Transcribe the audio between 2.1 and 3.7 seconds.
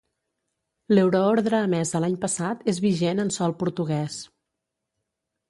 passat és vigent en sòl